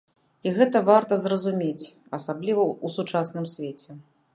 [0.47, 1.91] І гэта варта зразумець,
[2.21, 4.03] асабліва ў сучасным свеце.